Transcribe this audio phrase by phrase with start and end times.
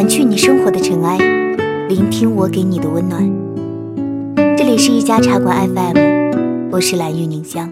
[0.00, 1.18] 掸去你生活的尘埃，
[1.86, 3.22] 聆听我给你的温暖。
[4.56, 7.70] 这里是一家茶馆 FM，我是蓝玉宁香。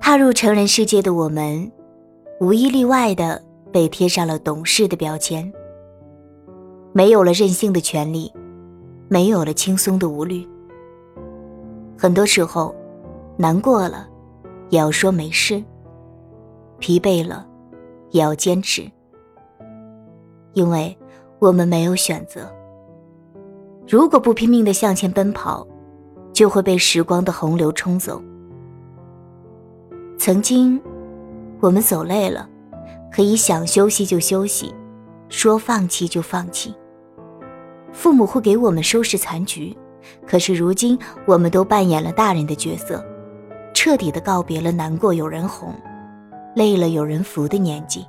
[0.00, 1.70] 踏入成人世界的我们，
[2.40, 3.40] 无一例外的
[3.72, 5.52] 被贴上了懂事的标签，
[6.92, 8.32] 没有了任性的权利，
[9.06, 10.44] 没有了轻松的无虑。
[11.96, 12.74] 很多时候，
[13.36, 14.08] 难过了，
[14.70, 15.62] 也要说没事；
[16.80, 17.46] 疲惫了。
[18.10, 18.90] 也要坚持，
[20.58, 20.96] 因为
[21.38, 22.52] 我们没有选择。
[23.86, 25.64] 如果不拼命的向前奔跑，
[26.32, 28.20] 就会被时光的洪流冲走。
[30.18, 30.80] 曾经，
[31.60, 32.48] 我们走累了，
[33.12, 34.74] 可以想休息就休息，
[35.28, 36.74] 说放弃就放弃。
[37.92, 39.76] 父母会给我们收拾残局，
[40.26, 43.00] 可是如今，我们都扮演了大人的角色，
[43.72, 45.72] 彻底的告别了难过有人哄。
[46.56, 48.04] 累了有人扶的年纪，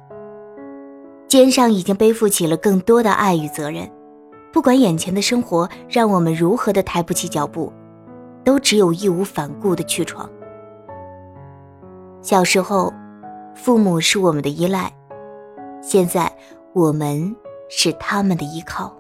[1.30, 3.90] 肩上已经背负起了更多的爱与责任。
[4.52, 7.72] 不管眼前的生活让我们如何的抬不起脚步，
[8.44, 10.28] 都只有义无反顾的去闯。
[12.24, 12.92] 小时候，
[13.54, 14.92] 父母是我们的依赖，
[15.82, 16.32] 现在
[16.74, 17.36] 我们
[17.70, 18.92] 是他们的依靠。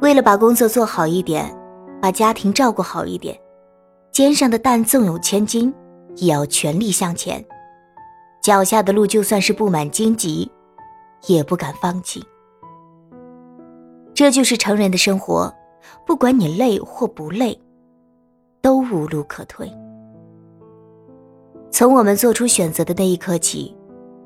[0.00, 1.54] 为了把工作做好一点，
[2.00, 3.38] 把家庭照顾好一点，
[4.10, 5.72] 肩上的担纵有千斤，
[6.16, 7.44] 也要全力向前。
[8.46, 10.48] 脚下的路就算是布满荆棘，
[11.26, 12.24] 也不敢放弃。
[14.14, 15.52] 这就是成人的生活，
[16.06, 17.60] 不管你累或不累，
[18.62, 19.68] 都无路可退。
[21.72, 23.76] 从我们做出选择的那一刻起，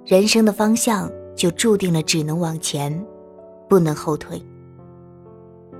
[0.05, 2.93] 人生的方向就注定了只能往前，
[3.71, 4.39] 不能后退。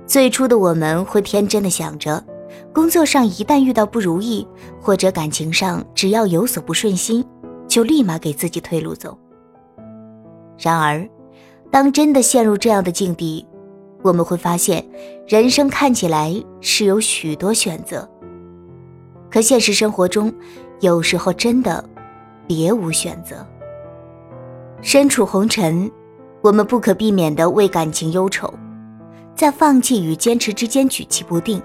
[0.07, 2.25] 最初的我们会天真的想着，
[2.73, 4.47] 工作上一旦遇到不如意，
[4.81, 7.23] 或者感情上只要有所不顺心。
[7.71, 9.17] 就立马给自己退路走。
[10.59, 11.07] 然而，
[11.71, 13.47] 当真的陷入这样的境地，
[14.01, 14.85] 我们会发现，
[15.25, 18.05] 人生看起来是有许多选择，
[19.29, 20.33] 可现实生活中，
[20.81, 21.81] 有时候真的
[22.45, 23.47] 别无选择。
[24.81, 25.89] 身处红尘，
[26.41, 28.53] 我们不可避免的为感情忧愁，
[29.33, 31.61] 在放弃与坚持之间举棋不定，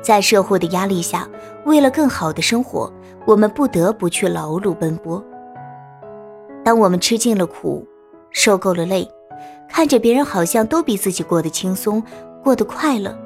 [0.00, 1.28] 在社会的压力下，
[1.66, 2.90] 为了更好的生活。
[3.26, 5.22] 我们不得不去劳碌奔波。
[6.64, 7.86] 当我们吃尽了苦，
[8.30, 9.08] 受够了累，
[9.68, 12.02] 看着别人好像都比自己过得轻松，
[12.42, 13.16] 过得快乐，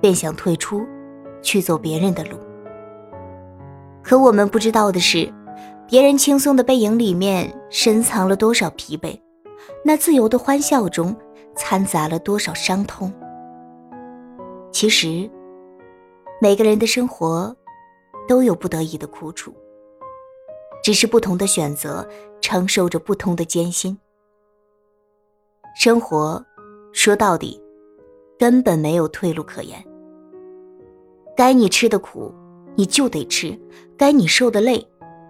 [0.00, 0.86] 便想退出，
[1.42, 2.36] 去走别人的路。
[4.02, 5.28] 可我们不知道的是，
[5.88, 9.20] 别人轻松的背影里面深藏了多少疲惫，
[9.84, 11.14] 那自由的欢笑中
[11.56, 13.12] 掺杂了多少伤痛。
[14.70, 15.28] 其实，
[16.40, 17.54] 每个人的生活。
[18.28, 19.52] 都有不得已的苦楚，
[20.84, 22.06] 只是不同的选择，
[22.40, 23.98] 承受着不同的艰辛。
[25.74, 26.44] 生活
[26.92, 27.60] 说到底，
[28.38, 29.82] 根本没有退路可言。
[31.36, 32.32] 该你吃的苦，
[32.76, 33.58] 你就得吃；
[33.96, 34.86] 该你受的累，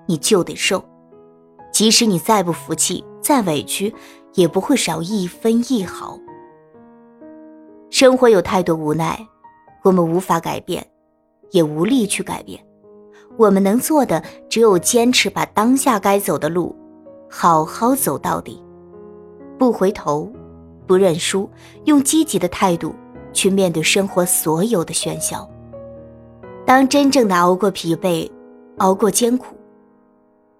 [0.06, 0.82] 你就得受。
[1.70, 3.94] 即使你再不服气、再委屈，
[4.34, 6.19] 也不会少一分一毫。
[7.91, 9.25] 生活有太多无奈，
[9.84, 10.84] 我们无法改变，
[11.50, 12.65] 也无力去改变。
[13.38, 16.75] 我们能做的只有坚持，把当下该走的路
[17.31, 18.60] 好好走到底，
[19.56, 20.31] 不回头，
[20.88, 21.48] 不认输，
[21.84, 22.93] 用积极的态度
[23.32, 25.48] 去面对生活所有的喧嚣。
[26.66, 28.28] 当真正的熬过疲惫，
[28.78, 29.54] 熬过艰苦，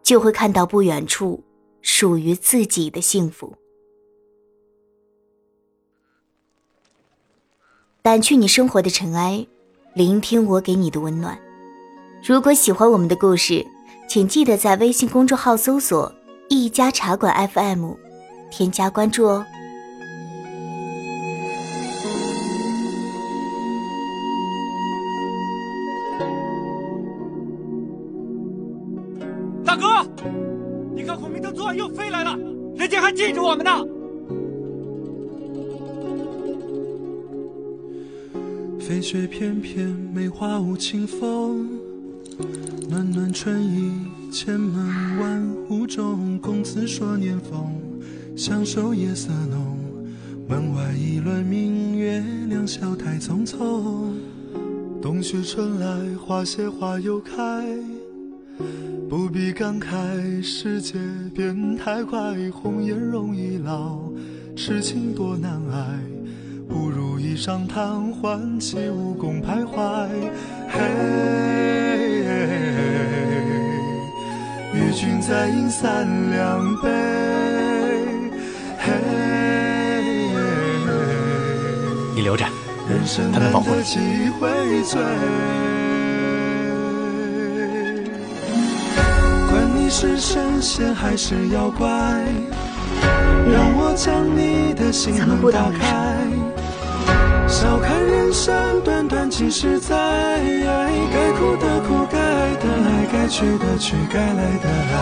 [0.05, 1.43] 就会看到不远处
[1.83, 3.53] 属于自己的幸福。
[8.05, 9.45] 掸去你生活的尘埃，
[9.95, 11.37] 聆听我给你的温暖。
[12.23, 13.67] 如果喜欢我们的故事，
[14.09, 16.13] 请记得在微信公众号搜索
[16.51, 17.93] “一家茶馆 FM”，
[18.51, 19.47] 添加关注哦。
[29.65, 30.07] 大哥，
[30.95, 32.37] 你看孔明灯昨晚又飞来了，
[32.77, 33.71] 人家还记着我们呢。
[38.79, 41.88] 飞雪翩翩，梅花舞清风。
[42.89, 43.93] 暖暖春意，
[44.31, 47.73] 千门万户中，公子说年丰，
[48.37, 49.77] 相守夜色浓。
[50.49, 54.13] 门外一轮明月，两小台匆匆。
[55.03, 57.35] 冬去春来，花谢花又开，
[59.09, 60.99] 不必感慨世界
[61.35, 64.01] 变太快，红颜容易老，
[64.57, 66.01] 痴情多难挨，
[66.69, 70.07] 不如一晌贪欢起舞共徘徊。
[70.69, 70.79] 嘿
[74.75, 76.89] 与君再饮三两杯。
[78.79, 78.93] 嘿
[82.15, 82.45] 你留着
[82.89, 83.99] 人生难得几
[84.39, 85.01] 回醉。
[89.51, 91.89] 管你是神仙还是妖怪
[93.51, 96.38] 让我将你的心门打开。
[97.49, 99.97] 笑看人生短短几十载，
[101.13, 104.93] 该哭的哭，该爱的爱，该去的去，该来的来。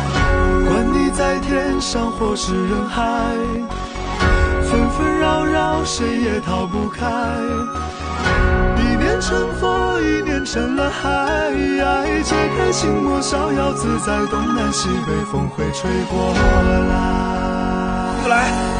[0.69, 3.03] 管你在天上或是人海。
[4.63, 7.05] 纷纷扰扰，谁也逃不开。
[8.79, 11.53] 一念成佛，一念成了海。
[12.25, 18.29] 解开心魔，逍遥自在，东南西北风会吹过来。
[18.29, 18.76] 来。